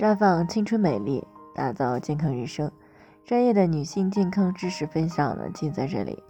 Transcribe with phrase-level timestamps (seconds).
[0.00, 1.22] 绽放青春美丽，
[1.54, 2.72] 打造健康人生。
[3.22, 6.22] 专业的女性健康知识分享呢，尽在这里。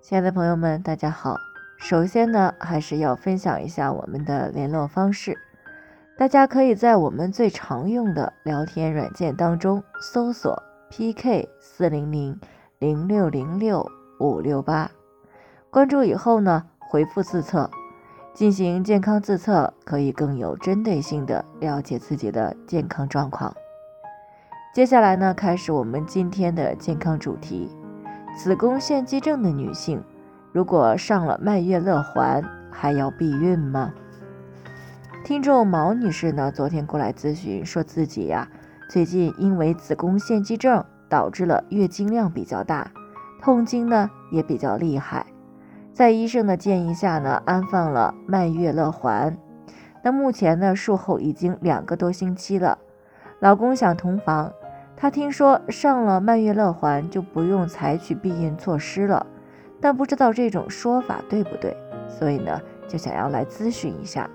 [0.00, 1.36] 亲爱的朋友们，大家好。
[1.78, 5.36] 首先呢，还是要分享一下我们的联络方式。
[6.16, 12.38] 大家可以在我们最常用的聊天软件当中搜索 PK 四零零
[12.78, 13.84] 零六零六
[14.20, 14.88] 五六八，
[15.70, 17.68] 关注以后呢，回复自测。
[18.38, 23.52] 进行健康自测，可以更有针对性的了解自己的健康状况。
[24.72, 27.68] 接下来呢，开始我们今天的健康主题：
[28.36, 30.00] 子宫腺肌症的女性，
[30.52, 32.40] 如果上了蔓越乐环，
[32.70, 33.92] 还要避孕吗？
[35.24, 38.48] 听众毛女士呢，昨天过来咨询，说自己呀，
[38.88, 42.88] 最近因为子宫腺肌症导致了月经量比较大，
[43.42, 45.26] 痛经呢也比较厉害。
[45.92, 49.36] 在医生的建议下呢，安放了曼月乐环。
[50.02, 52.78] 那目前呢，术后已经两个多星期了。
[53.40, 54.52] 老公想同房，
[54.96, 59.26] 他听说上了曼月乐环就不用采取避孕措施了，
[59.80, 61.76] 但不知道这种说法对不对，
[62.08, 64.30] 所以呢，就想要来咨询一下。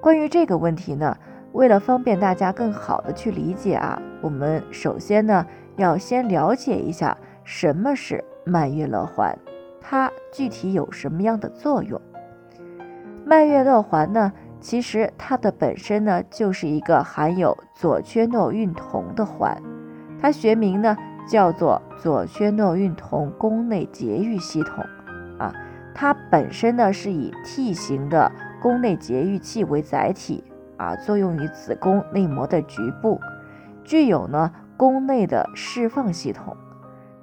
[0.00, 1.16] 关于这个问题呢，
[1.52, 5.44] 为了方便大家更好的去理解啊，我们首先呢，
[5.76, 9.36] 要先了解一下什么是曼月乐环。
[9.86, 12.00] 它具体有什么样的作用？
[13.26, 14.32] 蔓越乐环呢？
[14.58, 19.62] 其实它的本身呢就是一个含有左缺诺孕酮的环，
[20.18, 20.96] 它学名呢
[21.28, 24.82] 叫做左缺诺孕酮宫内节育系统
[25.38, 25.52] 啊。
[25.94, 30.42] 它本身呢是以 T 型的宫内节育器为载体
[30.78, 33.20] 啊，作用于子宫内膜的局部，
[33.84, 36.56] 具有呢宫内的释放系统，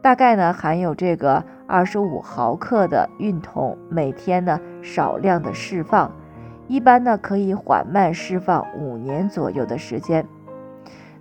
[0.02, 1.44] 大概呢含有这个。
[1.68, 6.12] 二十五毫克的孕酮，每天呢少量的释放，
[6.68, 10.28] 一般呢可以缓慢释放五年左右的时间。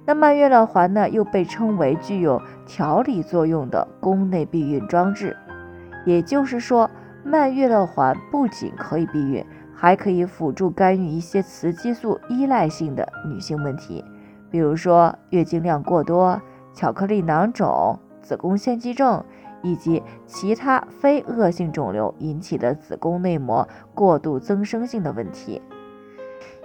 [0.05, 5.37] 那曼月乐环呢又被称为具有调理作用的宫内避孕装置，
[6.05, 6.91] 也就是说，
[7.23, 14.05] 曼月乐环不仅可以避孕，还可以辅助干预一些雌激素依赖性的女性问题，
[14.51, 16.43] 比如说月经量过多、
[16.75, 19.25] 巧克力囊肿、子宫腺肌症。
[19.63, 25.61] 以及其他非恶性肿瘤引起的子宫内膜过度增生性的问题，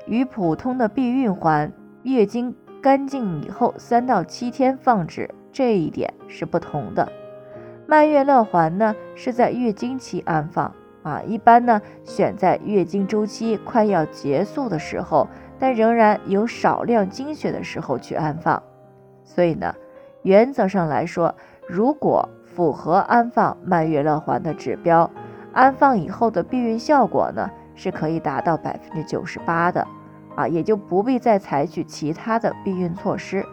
[0.08, 1.70] 与普通的避孕环
[2.04, 7.12] 月经干净以后三到七天放置这一点是不同的。
[7.86, 10.74] 曼月乐环呢是在月经期安放
[11.04, 15.28] 啊，一般呢选在月经周期快要结束的时候，
[15.60, 18.64] 但仍然有少量经血的时候去安放。
[19.26, 19.76] 所以呢，
[20.26, 21.36] 原则上来说，
[21.68, 25.08] 如果符合安放蔓越乐环的指标，
[25.54, 29.86] 安放以后的避孕效果呢是可以达到百分之九十八的，
[30.36, 33.46] 啊，也就不必再采取其他的避孕措施。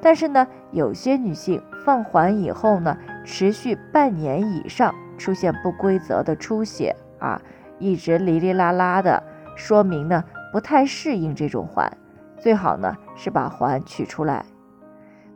[0.00, 7.38] 但是呢，有些女性放环以后呢，持续半年以上出现不规则的出血啊，
[7.78, 9.22] 一直哩哩啦啦的，
[9.56, 11.92] 说明呢不太适应这种环，
[12.38, 14.42] 最好呢是把环取出来。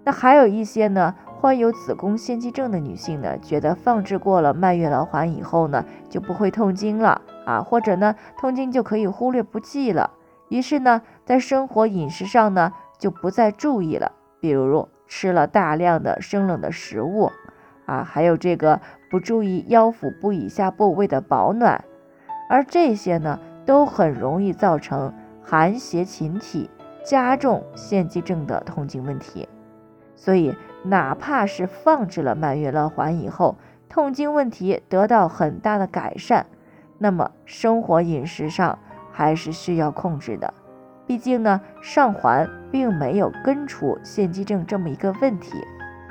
[0.07, 1.15] 那还有一些呢。
[1.39, 10.13] 患有子宫腺肌症的女性呢，觉得放置过了蔓越乐环以后呢，就不会痛经了啊，或者呢，痛经就可以忽略不计了。
[10.49, 17.31] 于是呢，在生活饮食上呢，就不再注意了，比如吃了大量的生冷的食物
[17.85, 18.81] 啊，还有这个
[19.11, 21.85] 不注意腰腹部以下部位的保暖，
[22.49, 25.13] 而这些呢，都很容易造成
[25.43, 26.71] 寒邪侵体，
[27.05, 29.47] 加重腺肌症的痛经问题。
[30.17, 33.57] 所以，哪怕是放置了曼月乐环以后，
[33.89, 36.47] 痛经问题得到很大的改善，
[36.99, 38.79] 那么生活饮食上
[39.13, 40.53] 还是需要控制的。
[41.07, 45.53] 毕竟呢，上环并没有根除腺肌症这么一个问题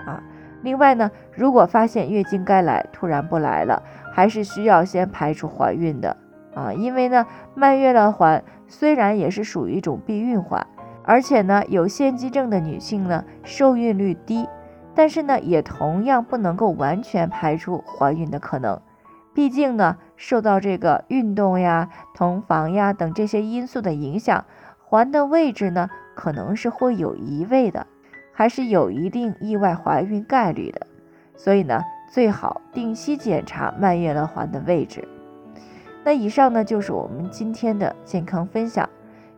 [0.05, 0.23] 啊。
[0.61, 3.83] 另外呢，如果发现月经该来突然不来了，
[4.13, 6.15] 还是需要先排除怀孕的
[6.53, 6.71] 啊。
[6.71, 10.65] 因为呢，曼月乐环虽然也是属于一种避孕环。
[11.07, 14.47] 而且呢，有腺肌症的女性呢，受孕率低，
[14.95, 18.81] 但是呢，也同样不能够完全排除怀孕的可能。
[19.33, 24.45] 毕竟呢，受到这个运动呀、同房呀等这些因素的影响，
[24.83, 27.85] 环的位置呢，可能是会有移位的，
[28.33, 30.87] 还是有一定意外怀孕概率的。
[31.35, 35.07] 所以呢，最好定期检查蔓越乐环的位置。
[36.03, 38.89] 那以上呢，就是我们今天的健康分享。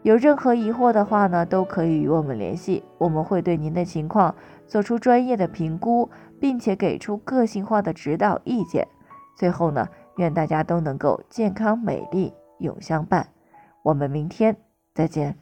[0.03, 4.33] 有任何疑惑的话呢，都可以与我们联系，我们会对您的情况
[4.65, 6.09] 做出专业的评估，
[6.39, 8.87] 并且给出个性化的指导意见。
[9.35, 13.27] 最后呢，愿大家都能够健康美丽永相伴。
[13.83, 14.55] 我们明天
[14.93, 15.37] 再见。